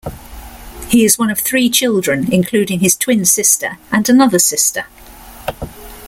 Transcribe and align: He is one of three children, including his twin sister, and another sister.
He 0.87 1.05
is 1.05 1.19
one 1.19 1.29
of 1.29 1.37
three 1.37 1.69
children, 1.69 2.33
including 2.33 2.79
his 2.79 2.97
twin 2.97 3.23
sister, 3.23 3.77
and 3.91 4.09
another 4.09 4.39
sister. 4.39 4.87